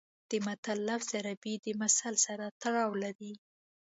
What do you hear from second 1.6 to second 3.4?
د مثل سره تړاو لري